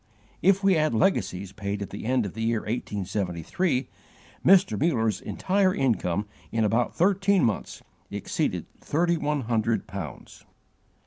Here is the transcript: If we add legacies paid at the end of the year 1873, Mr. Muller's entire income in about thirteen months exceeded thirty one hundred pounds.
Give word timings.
If 0.41 0.63
we 0.63 0.75
add 0.75 0.95
legacies 0.95 1.51
paid 1.51 1.79
at 1.83 1.91
the 1.91 2.05
end 2.05 2.25
of 2.25 2.33
the 2.33 2.41
year 2.41 2.61
1873, 2.61 3.87
Mr. 4.43 4.79
Muller's 4.79 5.21
entire 5.21 5.75
income 5.75 6.25
in 6.51 6.63
about 6.63 6.95
thirteen 6.95 7.43
months 7.43 7.83
exceeded 8.09 8.65
thirty 8.79 9.15
one 9.17 9.41
hundred 9.41 9.85
pounds. 9.85 10.43